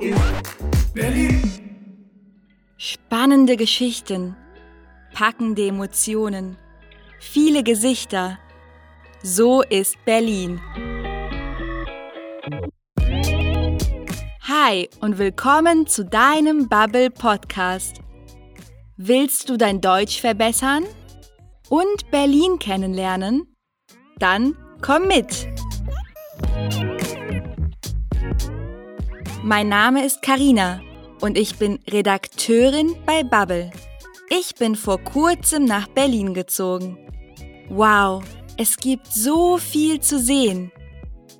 [0.00, 0.16] in
[0.94, 1.42] Berlin.
[2.76, 4.36] Spannende Geschichten,
[5.12, 6.56] packende Emotionen,
[7.20, 8.38] viele Gesichter.
[9.22, 10.60] So ist Berlin.
[14.42, 18.00] Hi und willkommen zu deinem Bubble Podcast.
[18.96, 20.84] Willst du dein Deutsch verbessern
[21.68, 23.54] und Berlin kennenlernen?
[24.18, 25.48] Dann komm mit!
[29.42, 30.82] Mein Name ist Karina
[31.22, 33.70] und ich bin Redakteurin bei Bubble.
[34.28, 36.98] Ich bin vor kurzem nach Berlin gezogen.
[37.70, 38.22] Wow,
[38.58, 40.70] es gibt so viel zu sehen.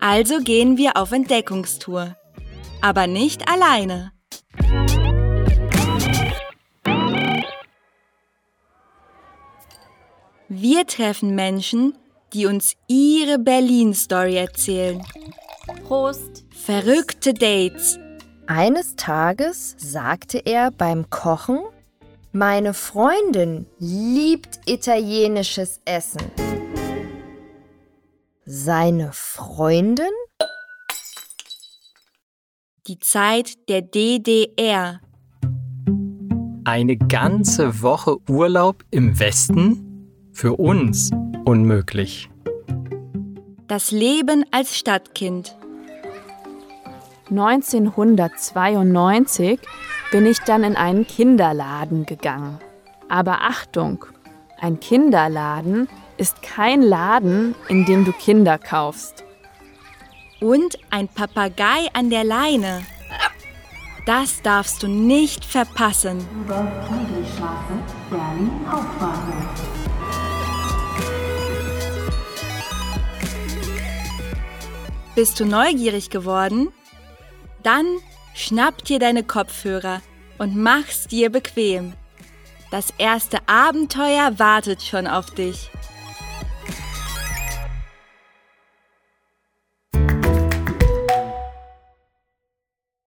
[0.00, 2.16] Also gehen wir auf Entdeckungstour.
[2.82, 4.12] Aber nicht alleine.
[10.48, 11.96] Wir treffen Menschen,
[12.32, 15.00] die uns ihre Berlin-Story erzählen.
[15.86, 16.43] Prost!
[16.64, 17.98] Verrückte Dates.
[18.46, 21.58] Eines Tages sagte er beim Kochen,
[22.32, 26.22] meine Freundin liebt italienisches Essen.
[28.46, 30.06] Seine Freundin?
[32.86, 35.02] Die Zeit der DDR.
[36.64, 40.08] Eine ganze Woche Urlaub im Westen?
[40.32, 41.10] Für uns
[41.44, 42.30] unmöglich.
[43.68, 45.58] Das Leben als Stadtkind.
[47.30, 49.58] 1992
[50.10, 52.58] bin ich dann in einen Kinderladen gegangen.
[53.08, 54.04] Aber Achtung,
[54.60, 59.24] ein Kinderladen ist kein Laden, in dem du Kinder kaufst.
[60.40, 62.82] Und ein Papagei an der Leine.
[64.06, 66.18] Das darfst du nicht verpassen.
[75.14, 76.68] Bist du neugierig geworden?
[77.64, 77.86] Dann
[78.34, 80.00] schnapp dir deine Kopfhörer
[80.38, 81.94] und mach's dir bequem.
[82.70, 85.70] Das erste Abenteuer wartet schon auf dich.